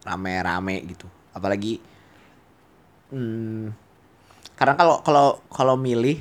[0.02, 1.06] rame-rame gitu.
[1.32, 1.78] Apalagi
[3.14, 3.72] hmm,
[4.58, 6.20] karena kalau kalau kalau milih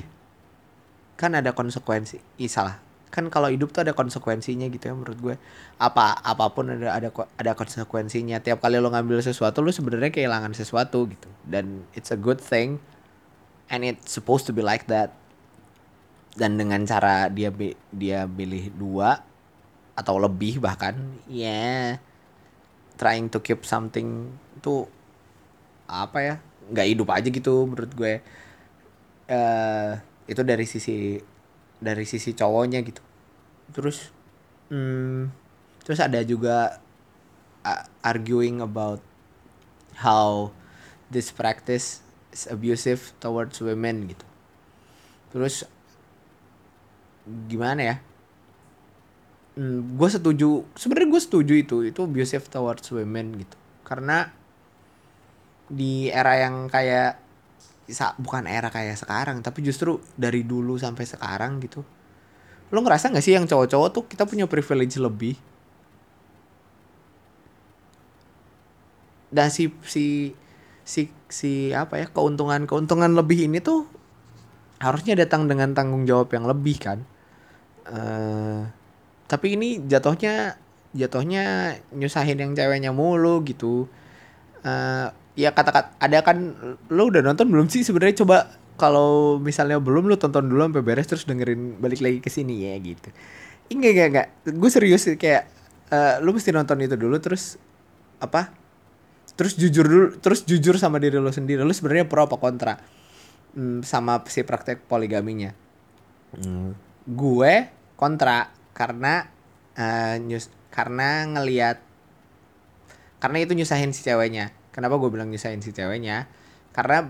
[1.18, 2.18] kan ada konsekuensi.
[2.38, 2.83] Ih, salah
[3.14, 5.36] kan kalau hidup tuh ada konsekuensinya gitu ya menurut gue.
[5.78, 8.42] Apa apa pun ada ada ada konsekuensinya.
[8.42, 11.30] Tiap kali lo ngambil sesuatu lo sebenarnya kehilangan sesuatu gitu.
[11.46, 12.82] Dan it's a good thing
[13.70, 15.14] and it's supposed to be like that.
[16.34, 17.54] Dan dengan cara dia
[17.94, 19.22] dia pilih dua
[19.94, 20.98] atau lebih bahkan
[21.30, 21.82] ya yeah,
[22.98, 24.90] trying to keep something tuh
[25.86, 26.34] apa ya
[26.74, 28.14] nggak hidup aja gitu menurut gue.
[29.24, 29.96] Uh,
[30.26, 31.16] itu dari sisi
[31.78, 33.02] dari sisi cowoknya gitu.
[33.74, 34.10] Terus
[34.70, 35.30] hmm,
[35.82, 36.78] terus ada juga
[37.64, 39.00] uh, arguing about
[39.98, 40.50] how
[41.08, 42.02] this practice
[42.34, 44.26] is abusive towards women gitu.
[45.30, 45.66] Terus
[47.48, 47.96] gimana ya?
[49.54, 53.56] Hmm, gue setuju sebenarnya gue setuju itu itu abusive towards women gitu.
[53.86, 54.28] Karena
[55.70, 57.23] di era yang kayak
[58.16, 61.84] bukan era kayak sekarang tapi justru dari dulu sampai sekarang gitu.
[62.72, 65.36] Lo ngerasa gak sih yang cowok-cowok tuh kita punya privilege lebih?
[69.34, 70.32] Dan si si
[70.84, 73.88] si si apa ya keuntungan keuntungan lebih ini tuh
[74.78, 76.98] harusnya datang dengan tanggung jawab yang lebih kan.
[77.84, 78.64] Uh,
[79.28, 80.56] tapi ini jatuhnya
[80.94, 83.90] jatuhnya nyusahin yang ceweknya mulu gitu.
[84.64, 86.54] Uh, ya kata-kata ada kan
[86.90, 88.22] lo udah nonton belum sih sebenarnya?
[88.22, 92.70] Coba kalau misalnya belum lo tonton dulu sampai beres terus dengerin balik lagi ke sini
[92.70, 93.10] ya gitu.
[93.70, 95.50] Enggak enggak enggak gue serius kayak
[95.90, 97.58] uh, lo mesti nonton itu dulu terus
[98.22, 98.54] apa
[99.34, 101.62] terus jujur dulu terus jujur sama diri lo sendiri.
[101.62, 102.74] Lo sebenarnya pro apa kontra?
[103.54, 105.54] Hmm, sama si praktek poligaminya.
[106.34, 106.74] Hmm.
[107.06, 109.30] Gue kontra karena
[109.78, 111.78] uh, nyus karena ngelihat
[113.22, 116.26] karena itu nyusahin si ceweknya kenapa gue bilang nyusahin si ceweknya?
[116.74, 117.06] Karena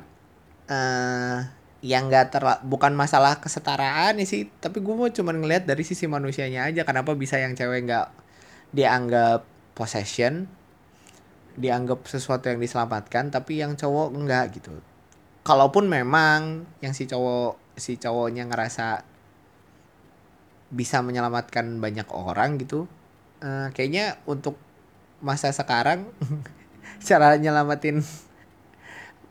[0.69, 1.39] uh,
[1.81, 6.69] yang nggak terla bukan masalah kesetaraan sih tapi gue mau cuman ngelihat dari sisi manusianya
[6.69, 6.85] aja.
[6.85, 8.09] Kenapa bisa yang cewek nggak
[8.77, 10.45] dianggap possession
[11.55, 14.77] dianggap sesuatu yang diselamatkan tapi yang cowok enggak gitu.
[15.47, 19.07] Kalaupun memang yang si cowok si cowoknya ngerasa
[20.75, 22.91] bisa menyelamatkan banyak orang gitu
[23.45, 24.59] uh, kayaknya untuk
[25.23, 26.11] masa sekarang
[27.03, 28.05] cara nyelamatin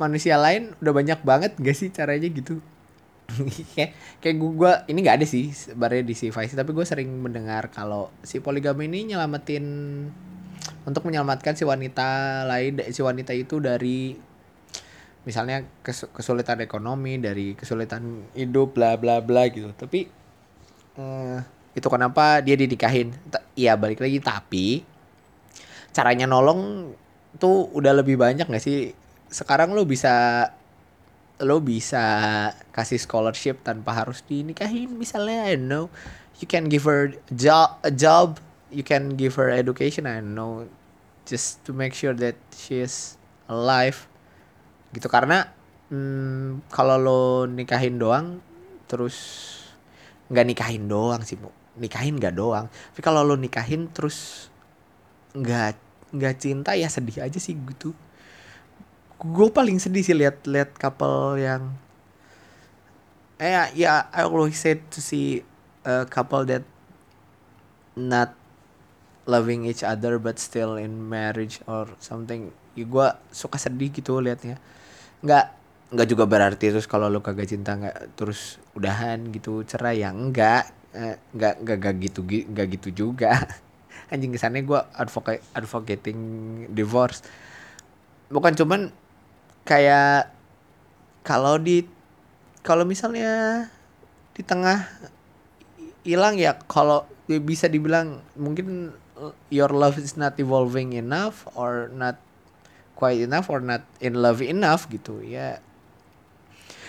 [0.02, 2.60] manusia lain udah banyak banget gak sih caranya gitu?
[3.74, 8.12] Kayak kayak gue ini nggak ada sih sebenarnya di Vice tapi gue sering mendengar kalau
[8.20, 9.64] si poligami ini nyelamatin
[10.84, 14.14] untuk menyelamatkan si wanita lain si wanita itu dari
[15.24, 19.72] misalnya kesulitan ekonomi dari kesulitan hidup bla bla bla gitu.
[19.72, 20.08] Tapi
[21.00, 21.40] uh,
[21.74, 23.16] itu kenapa dia dinikahin?
[23.56, 24.84] Iya balik lagi tapi
[25.96, 26.92] caranya nolong
[27.38, 28.94] tuh udah lebih banyak gak sih?
[29.30, 30.46] Sekarang lo bisa
[31.42, 32.04] lo bisa
[32.72, 34.94] kasih scholarship tanpa harus dinikahin.
[34.94, 35.90] Misalnya I know
[36.38, 38.38] you can give her job a job
[38.74, 40.66] you can give her education I know
[41.30, 43.16] just to make sure that she is
[43.50, 44.10] alive.
[44.94, 45.50] Gitu karena
[45.94, 48.42] hmm, kalau lo nikahin doang
[48.90, 49.18] terus
[50.30, 51.50] nggak nikahin doang sih bu.
[51.78, 52.70] Nikahin nggak doang.
[52.70, 54.50] Tapi kalau lo nikahin terus
[55.34, 55.83] nggak
[56.14, 57.92] nggak cinta ya sedih aja sih gitu.
[59.20, 61.74] Gue paling sedih sih lihat lihat couple yang
[63.42, 65.42] eh ya yeah, I always said to see
[65.84, 66.64] a couple that
[67.98, 68.38] not
[69.26, 72.54] loving each other but still in marriage or something.
[72.78, 74.62] Ya gue suka sedih gitu liatnya.
[75.26, 80.10] Nggak nggak juga berarti terus kalau lo kagak cinta nggak terus udahan gitu cerai ya
[80.10, 80.66] enggak
[80.98, 83.38] eh, nggak nggak nggak gitu nggak gitu juga
[84.14, 86.20] anjing kesannya gue advocate advocating
[86.70, 87.26] divorce.
[88.30, 88.94] Bukan cuman
[89.66, 90.30] kayak
[91.26, 91.90] kalau di
[92.62, 93.66] kalau misalnya
[94.38, 94.86] di tengah
[96.06, 98.94] hilang ya kalau bisa dibilang mungkin
[99.50, 102.22] your love is not evolving enough or not
[102.94, 105.58] quite enough or not in love enough gitu ya.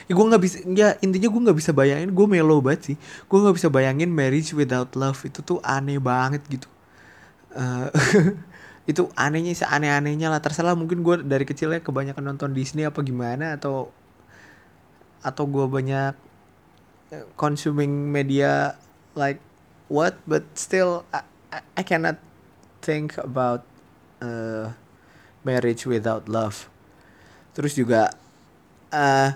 [0.04, 2.96] Ya gue nggak bisa ya intinya gue nggak bisa bayangin gue melo banget sih.
[3.24, 6.68] Gue nggak bisa bayangin marriage without love itu tuh aneh banget gitu
[7.54, 7.88] uh,
[8.90, 10.44] itu anehnya seaneh-anehnya lah.
[10.44, 13.88] Terserah mungkin gue dari kecilnya kebanyakan nonton Disney apa gimana atau
[15.24, 16.12] atau gue banyak
[17.16, 18.76] eh, consuming media
[19.16, 19.40] like
[19.88, 20.20] what?
[20.28, 21.24] But still I,
[21.78, 22.20] I cannot
[22.84, 23.64] think about
[24.20, 24.76] uh,
[25.40, 26.68] marriage without love.
[27.56, 28.12] Terus juga
[28.92, 29.30] uh,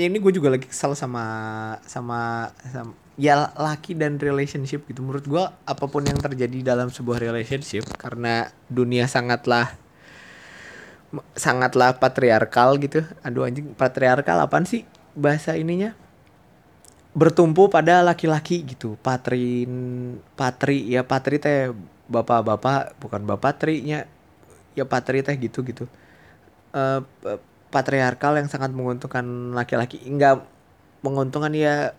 [0.00, 1.24] ini gue juga lagi kesal sama
[1.84, 5.02] sama sama ya laki dan relationship gitu.
[5.02, 9.74] Menurut gue apa pun yang terjadi dalam sebuah relationship karena dunia sangatlah
[11.38, 13.06] sangatlah patriarkal gitu.
[13.22, 14.82] Aduh anjing patriarkal apaan sih
[15.14, 15.94] bahasa ininya?
[17.14, 18.98] Bertumpu pada laki-laki gitu.
[18.98, 19.70] Patrin
[20.34, 21.70] patri ya patri teh
[22.10, 24.02] bapak-bapak bukan bapak trinya
[24.74, 25.86] ya patri teh gitu gitu.
[26.74, 27.06] Uh,
[27.70, 30.02] patriarkal yang sangat menguntungkan laki-laki.
[30.02, 30.42] Enggak
[31.06, 31.94] menguntungkan ya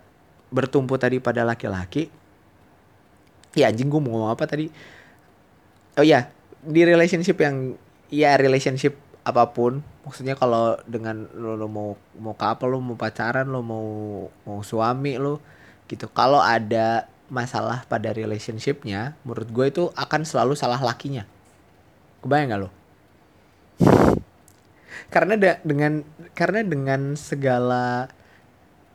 [0.54, 2.10] bertumpu tadi pada laki-laki.
[3.56, 4.68] Ya anjing gue mau ngomong apa tadi?
[5.96, 6.28] Oh ya
[6.66, 7.80] di relationship yang
[8.12, 13.66] ya relationship apa pun maksudnya kalau dengan lo, lo mau mau lo mau pacaran lo
[13.66, 13.88] mau
[14.46, 15.42] mau suami lo
[15.90, 16.12] gitu.
[16.12, 21.26] Kalau ada masalah pada relationshipnya menurut gue itu akan selalu salah lakinya.
[22.22, 22.70] Kebayang gak lo?
[25.14, 26.02] Karena da, dengan
[26.34, 28.10] karena dengan segala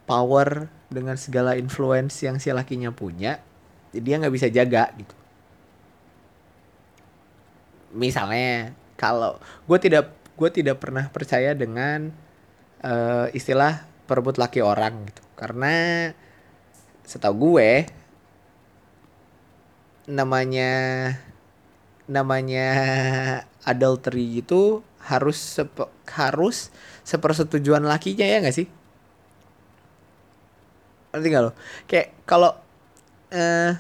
[0.05, 3.39] power dengan segala influence yang si lakinya punya
[3.95, 5.15] dia nggak bisa jaga gitu.
[7.91, 12.15] Misalnya kalau gue tidak gue tidak pernah percaya dengan
[12.87, 15.23] uh, istilah perebut laki orang gitu.
[15.35, 16.11] Karena
[17.03, 17.91] setahu gue
[20.11, 20.71] namanya
[22.11, 22.67] namanya
[23.63, 26.75] adultery itu harus sepe, harus
[27.07, 28.69] sepersetujuan lakinya ya nggak sih
[31.11, 31.53] ngerti gak lo?
[31.87, 32.53] Kayak kalau
[33.35, 33.73] uh,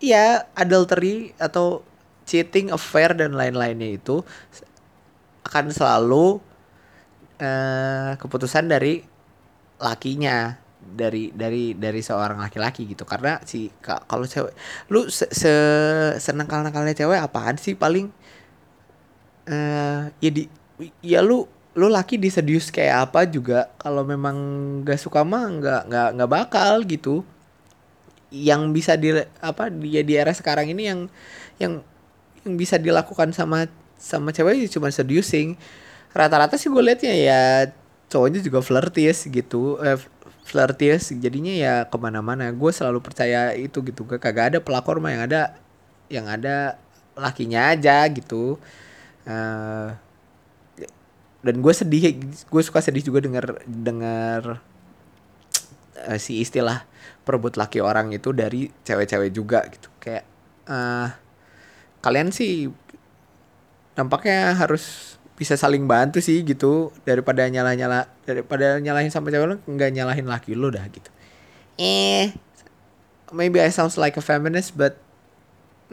[0.00, 1.84] ya adultery atau
[2.26, 4.20] cheating affair dan lain-lainnya itu
[5.46, 6.42] akan selalu
[7.38, 9.06] uh, keputusan dari
[9.78, 13.06] lakinya dari dari dari seorang laki-laki gitu.
[13.06, 14.52] Karena si kalau cewek
[14.90, 15.52] lu se, se
[16.18, 18.10] senang nakalnya cewek apaan sih paling
[19.46, 20.50] uh, ya di
[21.00, 24.36] ya lu lu laki disedius kayak apa juga kalau memang
[24.80, 27.20] gak suka mah nggak nggak nggak bakal gitu.
[28.32, 29.12] Yang bisa di
[29.44, 31.00] apa dia di era sekarang ini yang
[31.60, 31.72] yang
[32.42, 33.68] yang bisa dilakukan sama
[34.00, 35.56] sama cewek cuma seducing
[36.16, 37.42] rata-rata sih gue liatnya ya
[38.08, 40.00] cowoknya juga flirties gitu eh,
[40.48, 41.12] flirties.
[41.12, 42.48] Jadinya ya ke mana-mana.
[42.56, 45.42] Gue selalu percaya itu gitu gak kagak ada pelakor mah yang ada
[46.08, 46.80] yang ada
[47.12, 48.56] lakinya aja gitu.
[49.26, 49.90] Uh,
[51.46, 52.18] dan gue sedih
[52.50, 54.58] gue suka sedih juga dengar dengar
[56.02, 56.82] uh, si istilah
[57.22, 59.86] perebut laki orang itu dari cewek-cewek juga gitu.
[60.02, 60.26] Kayak
[60.66, 61.14] uh,
[62.02, 62.66] kalian sih
[63.94, 66.90] nampaknya harus bisa saling bantu sih gitu.
[67.06, 71.10] Daripada nyala nyala daripada nyalahin sama cewek lo nggak nyalahin laki lo dah gitu.
[71.78, 72.34] Eh
[73.30, 74.98] maybe I sounds like a feminist but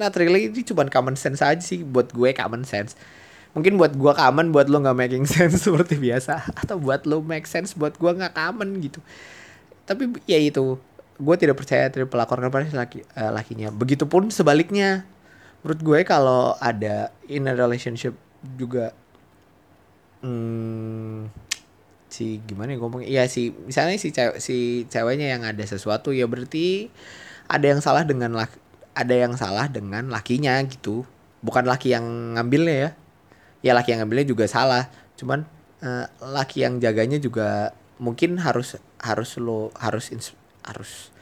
[0.01, 0.49] not really.
[0.49, 2.97] Ini cuma common sense aja sih buat gue common sense
[3.53, 6.41] mungkin buat gua common buat lo nggak making sense seperti biasa.
[6.57, 8.99] Atau buat lo make sense buat gua nggak common gitu.
[9.85, 10.77] Tapi ya itu.
[11.13, 13.69] Gue tidak percaya dari pelakor pada laki uh, lakinya.
[13.69, 15.05] Begitupun sebaliknya.
[15.61, 18.17] Menurut gue kalau ada in a relationship
[18.59, 18.91] juga
[20.19, 21.31] hmm,
[22.11, 26.27] si gimana ya ngomong iya si misalnya si cewek si ceweknya yang ada sesuatu ya
[26.27, 26.91] berarti
[27.47, 28.59] ada yang salah dengan laki
[28.91, 31.07] ada yang salah dengan lakinya gitu.
[31.39, 32.89] Bukan laki yang ngambilnya ya
[33.63, 34.91] ya laki yang ngambilnya juga salah.
[35.15, 35.47] Cuman
[35.81, 40.11] uh, laki yang jaganya juga mungkin harus harus lo harus
[40.67, 41.13] harus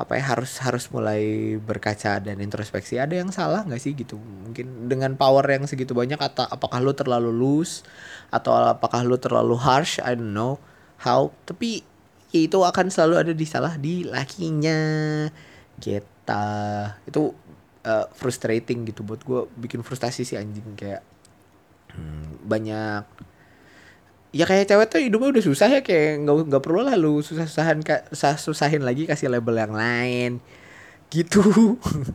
[0.00, 2.96] apa ya harus harus mulai berkaca dan introspeksi.
[2.96, 4.16] Ada yang salah nggak sih gitu?
[4.16, 7.84] Mungkin dengan power yang segitu banyak atau apakah lo terlalu loose?
[8.32, 10.00] Atau apakah lo terlalu harsh?
[10.00, 10.56] I don't know
[11.04, 11.28] how.
[11.44, 11.84] Tapi
[12.32, 14.80] ya itu akan selalu ada di salah di lakinya.
[15.76, 16.44] Kita
[17.04, 17.36] itu
[17.84, 19.04] uh, frustrating gitu.
[19.04, 20.80] Buat gue bikin frustasi sih anjing.
[20.80, 21.04] Kayak
[21.94, 23.02] hmm, banyak
[24.30, 27.50] ya kayak cewek tuh hidupnya udah susah ya kayak nggak nggak perlu lah lu susah
[27.50, 27.82] susahan
[28.14, 30.38] susah susahin lagi kasih label yang lain.
[31.10, 31.42] Gitu.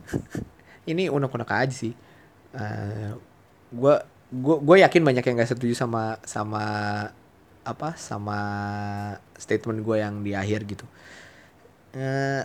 [0.90, 1.92] Ini unek unek aja sih.
[2.56, 3.10] Uh, eh,
[3.68, 3.94] gue
[4.32, 6.64] gue gue yakin banyak yang gak setuju sama sama
[7.66, 8.38] apa sama
[9.36, 10.86] statement gue yang di akhir gitu.
[11.92, 12.42] Eh,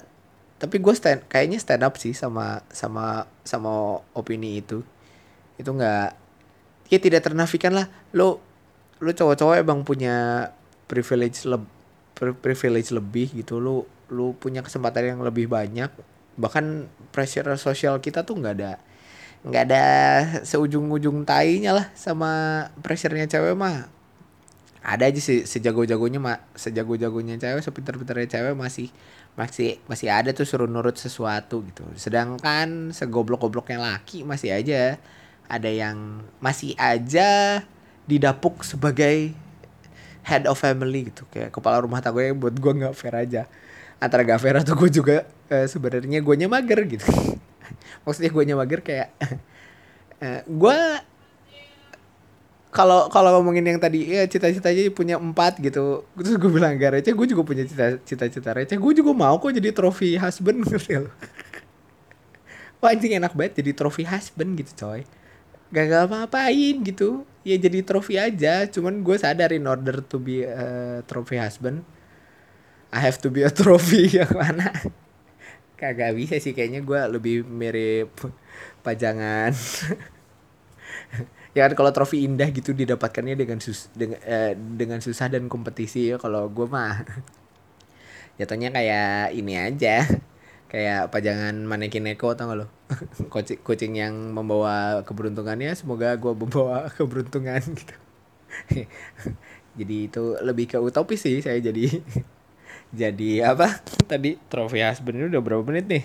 [0.60, 4.84] tapi gue stand kayaknya stand up sih sama sama sama opini itu.
[5.56, 6.20] Itu nggak
[6.92, 7.88] ya tidak ternafikan lah.
[8.12, 8.44] Lo
[9.02, 10.46] lo cowok-cowok emang punya
[10.86, 11.64] privilege leb
[12.20, 13.58] privilege lebih gitu.
[13.64, 15.90] Lo lo punya kesempatan yang lebih banyak.
[16.36, 18.74] Bahkan pressure sosial kita tuh nggak ada
[19.42, 19.86] nggak ada
[20.46, 23.90] seujung-ujung tainya lah sama pressurenya cewek mah.
[24.82, 28.90] Ada aja sih sejago-jagonya mak sejago-jagonya cewek sepinter-pinternya cewek masih
[29.34, 31.86] masih masih ada tuh suruh nurut sesuatu gitu.
[31.98, 34.98] Sedangkan segoblok-gobloknya laki masih aja
[35.52, 37.60] ada yang masih aja
[38.08, 39.36] didapuk sebagai
[40.24, 41.28] head of family gitu.
[41.28, 43.44] Kayak kepala rumah tangga buat gue nggak fair aja.
[44.02, 47.06] Antara gak fair atau gue juga eh, sebenarnya gue mager gitu.
[48.08, 49.14] Maksudnya gue mager kayak
[50.26, 50.78] uh, gue
[52.72, 56.08] kalau kalau ngomongin yang tadi ya cita-cita aja punya empat gitu.
[56.18, 57.68] Terus gue bilang gak receh gue juga punya
[58.02, 58.80] cita-cita receh.
[58.80, 60.64] Gue juga mau kok jadi trofi husband.
[60.72, 61.12] Ngerti lo?
[62.82, 65.06] Wah anjing enak banget jadi trofi husband gitu coy
[65.72, 67.24] Gak gak apa-apain gitu.
[67.42, 71.82] Ya jadi trofi aja Cuman gue sadar in order to be a trophy husband
[72.92, 74.68] I have to be a trophy yang mana?
[75.80, 78.12] Kagak bisa sih kayaknya gue lebih mirip
[78.84, 79.56] pajangan.
[81.52, 86.08] Ya kan kalau trofi indah gitu didapatkannya dengan sus dengan eh, dengan susah dan kompetisi
[86.08, 87.04] ya kalau gue mah.
[88.40, 90.08] Jatuhnya kayak ini aja
[90.72, 92.72] kayak pajangan manekin Neko tau gak lo
[93.34, 97.96] kucing kucing yang membawa keberuntungannya semoga gue membawa keberuntungan gitu.
[99.80, 102.04] Jadi itu lebih ke utopis sih saya jadi
[102.92, 103.80] jadi apa?
[104.04, 106.04] Tadi trofi husband ini udah berapa menit nih?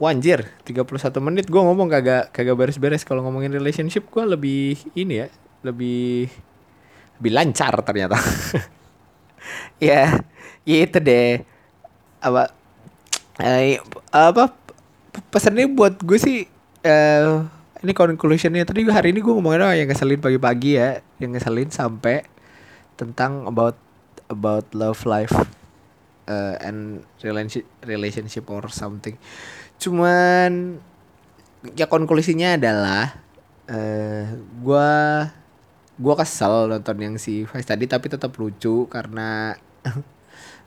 [0.00, 1.44] Wanjir, 31 menit.
[1.52, 3.04] Gue ngomong kagak kagak beres-beres.
[3.04, 5.28] Kalau ngomongin relationship gue lebih ini ya,
[5.60, 6.32] lebih
[7.20, 8.16] lebih lancar ternyata.
[9.76, 10.24] ya,
[10.64, 11.44] ya itu deh.
[12.24, 12.48] Apa
[13.40, 13.80] eh,
[14.12, 14.54] apa
[15.32, 16.38] pesannya buat gue sih
[16.84, 17.26] eh
[17.80, 18.68] ini conclusionnya.
[18.68, 22.28] Tadi hari ini gue ngomongin oh, yang ngeselin pagi-pagi ya, yang ngeselin sampai
[23.00, 23.80] tentang about
[24.28, 25.32] about love life
[26.28, 29.16] uh, and relationship relationship or something.
[29.80, 30.76] Cuman
[31.76, 33.16] ya konklusinya adalah
[33.68, 34.24] uh,
[34.60, 34.88] gua
[35.96, 39.56] gua kesel nonton yang si Vice tadi tapi tetap lucu karena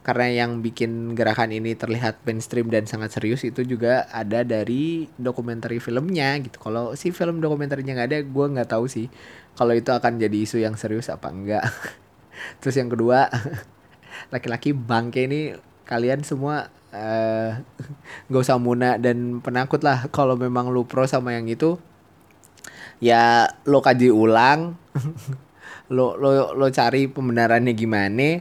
[0.04, 5.72] karena yang bikin gerakan ini terlihat mainstream dan sangat serius itu juga ada dari dokumenter
[5.80, 6.60] filmnya gitu.
[6.60, 9.08] Kalau si film dokumenternya nggak ada, gue nggak tahu sih
[9.56, 11.64] kalau itu akan jadi isu yang serius apa enggak.
[12.60, 13.32] Terus yang kedua,
[14.36, 15.56] laki-laki bangke ini
[15.88, 17.58] kalian semua uh,
[18.30, 21.82] gak usah muna dan penakut lah kalau memang lu pro sama yang itu
[23.02, 24.78] ya lo kaji ulang
[25.96, 28.40] lo lo lo cari pembenarannya gimana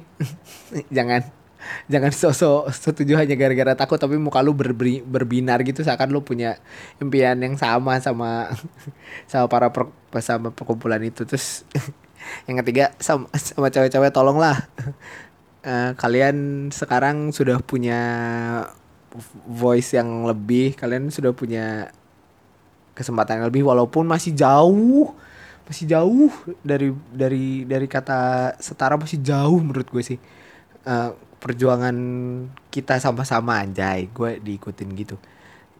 [0.94, 1.41] jangan
[1.86, 6.58] jangan sosok setuju hanya gara-gara takut tapi muka lu berbi, berbinar gitu seakan lu punya
[6.98, 8.50] impian yang sama sama
[9.30, 11.22] sama para per, sama perkumpulan itu.
[11.26, 11.66] Terus
[12.48, 14.68] yang ketiga sama sama cewek-cewek tolonglah.
[15.62, 18.00] Uh, kalian sekarang sudah punya
[19.44, 21.92] voice yang lebih kalian sudah punya
[22.96, 25.12] kesempatan yang lebih walaupun masih jauh
[25.68, 30.18] masih jauh dari dari dari kata setara masih jauh menurut gue sih.
[30.82, 31.96] Uh, perjuangan
[32.70, 34.06] kita sama-sama anjay.
[34.14, 35.18] Gue diikutin gitu.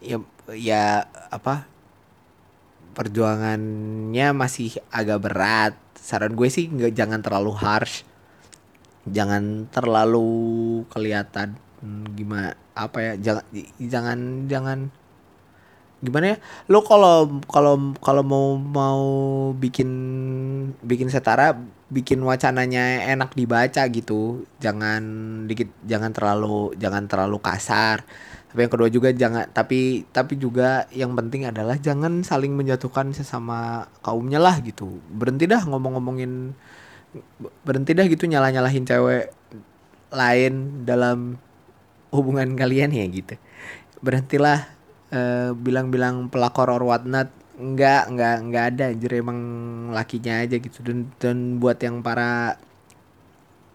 [0.03, 0.18] Ya
[0.51, 1.70] ya apa
[2.98, 5.75] perjuangannya masih agak berat.
[5.94, 8.03] Saran gue sih nggak jangan terlalu harsh.
[9.07, 13.44] Jangan terlalu kelihatan hmm, gimana apa ya jangan
[13.77, 14.79] jangan jangan
[16.03, 16.37] gimana ya?
[16.67, 19.03] Lo kalau kalau kalau mau mau
[19.55, 19.91] bikin
[20.83, 21.55] bikin setara
[21.88, 24.43] bikin wacananya enak dibaca gitu.
[24.59, 25.03] Jangan
[25.47, 28.03] dikit jangan terlalu jangan terlalu kasar.
[28.53, 33.88] Tapi yang kedua juga jangan tapi tapi juga yang penting adalah jangan saling menjatuhkan sesama
[34.03, 35.01] kaumnya lah gitu.
[35.09, 36.53] Berhenti dah ngomong-ngomongin
[37.64, 39.33] berhenti dah gitu nyalah-nyalahin cewek
[40.12, 41.41] lain dalam
[42.12, 43.41] hubungan kalian ya gitu.
[44.05, 44.68] Berhentilah
[45.13, 49.41] uh, bilang-bilang pelakor or whatnot enggak enggak enggak ada jadi emang
[49.93, 50.79] lakinya aja gitu.
[50.83, 52.57] Dan dan buat yang para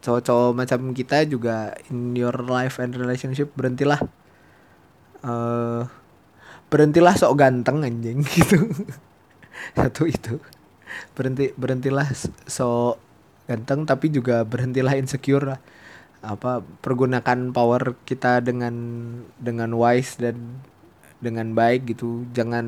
[0.02, 4.00] cowok-cowok macam kita juga in your life and relationship berhentilah
[5.26, 5.84] uh,
[6.68, 8.68] berhentilah sok ganteng anjing gitu.
[9.78, 10.42] Satu itu.
[11.14, 12.10] Berhenti berhentilah
[12.50, 12.98] sok
[13.48, 15.56] ganteng tapi juga berhentilah insecure
[16.20, 18.74] apa pergunakan power kita dengan
[19.40, 20.60] dengan wise dan
[21.18, 22.26] dengan baik gitu.
[22.34, 22.66] Jangan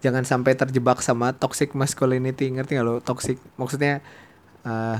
[0.00, 2.50] jangan sampai terjebak sama toxic masculinity.
[2.52, 2.98] Ngerti gak lo?
[3.02, 4.02] Toxic maksudnya
[4.66, 4.98] uh,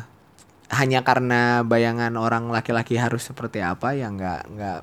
[0.72, 4.80] hanya karena bayangan orang laki-laki harus seperti apa ya nggak nggak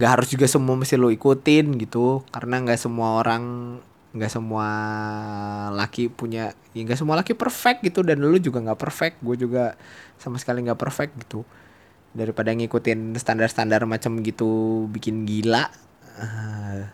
[0.00, 2.24] nggak harus juga semua mesti lo ikutin gitu.
[2.32, 3.44] Karena nggak semua orang
[4.12, 4.68] nggak semua
[5.72, 8.00] laki punya ya nggak semua laki perfect gitu.
[8.04, 9.16] Dan lu juga nggak perfect.
[9.20, 9.76] Gue juga
[10.16, 11.44] sama sekali nggak perfect gitu
[12.12, 15.72] daripada ngikutin standar-standar macam gitu bikin gila
[16.20, 16.84] uh,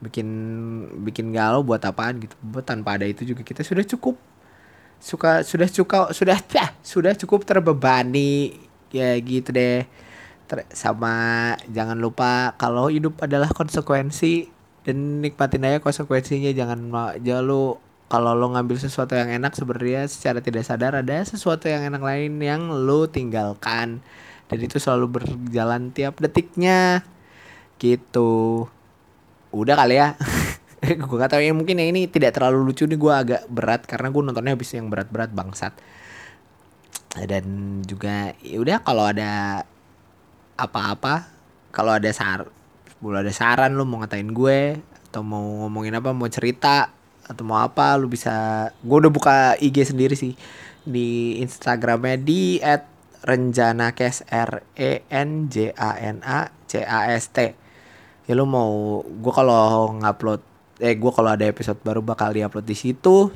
[0.00, 0.28] bikin
[1.04, 2.34] bikin galau buat apaan gitu.
[2.40, 4.16] Buat tanpa ada itu juga kita sudah cukup.
[5.00, 8.56] Suka sudah suka sudah ya, sudah cukup terbebani
[8.92, 9.84] ya gitu deh.
[10.48, 14.50] Ter, sama jangan lupa kalau hidup adalah konsekuensi
[14.82, 16.50] dan nikmatin aja konsekuensinya.
[16.52, 16.80] Jangan
[17.20, 17.76] jangan lu
[18.10, 22.42] kalau lo ngambil sesuatu yang enak sebenarnya secara tidak sadar ada sesuatu yang enak lain
[22.42, 24.02] yang lo tinggalkan
[24.50, 27.06] dan itu selalu berjalan tiap detiknya.
[27.78, 28.66] Gitu.
[29.54, 30.18] Udah kali ya.
[31.06, 34.08] Gue gak tau ya mungkin yang ini tidak terlalu lucu nih gue agak berat karena
[34.08, 35.76] gue nontonnya habis yang berat-berat bangsat.
[37.14, 39.62] Dan juga ya udah kalau ada
[40.56, 41.28] apa-apa
[41.68, 42.48] kalau ada sar
[42.96, 46.92] kalau ada saran lu mau ngatain gue atau mau ngomongin apa mau cerita
[47.28, 50.32] atau mau apa lu bisa gue udah buka IG sendiri sih.
[50.80, 52.88] Di Instagramnya di at
[53.20, 57.52] Renjana Kes R E N J A N A C A S T.
[58.24, 60.40] Ya lu mau gue kalau ngupload
[60.80, 63.28] eh gue kalau ada episode baru bakal diupload di situ.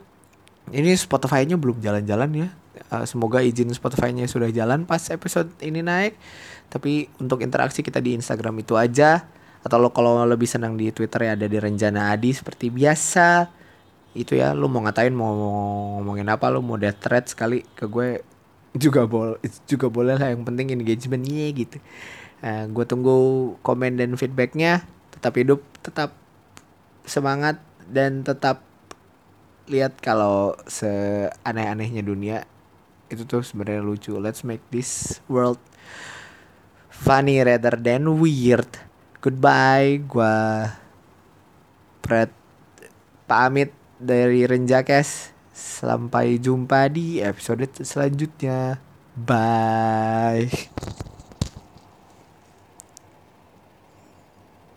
[0.72, 2.48] Ini Spotify-nya belum jalan-jalan ya.
[2.88, 6.16] Uh, semoga izin Spotify-nya sudah jalan pas episode ini naik.
[6.72, 9.28] Tapi untuk interaksi kita di Instagram itu aja.
[9.60, 13.48] Atau lo kalau lebih senang di Twitter ya ada di Renjana Adi seperti biasa.
[14.16, 15.32] Itu ya lu mau ngatain mau
[16.00, 18.24] ngomongin apa lu mau death threat sekali ke gue
[18.74, 19.38] juga boleh
[19.70, 21.78] juga boleh lah yang penting engagementnya gitu
[22.44, 23.16] Uh, eh, gue tunggu
[23.64, 24.84] komen dan feedbacknya.
[25.16, 26.12] Tetap hidup, tetap
[27.08, 27.56] semangat
[27.88, 28.60] dan tetap
[29.64, 32.44] lihat kalau seaneh-anehnya dunia
[33.08, 34.12] itu tuh sebenarnya lucu.
[34.20, 35.56] Let's make this world
[36.92, 38.68] funny rather than weird.
[39.24, 40.36] Goodbye, gue
[42.04, 42.28] Fred
[43.24, 45.33] pamit dari Renjakes.
[45.54, 48.82] Sampai jumpa di episode selanjutnya.
[49.14, 50.50] Bye.